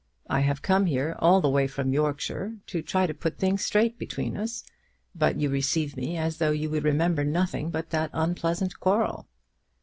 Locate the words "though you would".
6.39-6.85